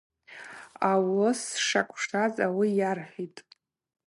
Ауыс 0.91 1.41
шакӏвшаз 1.65 2.35
ауи 2.45 2.67
йархӏвтӏ. 2.79 3.39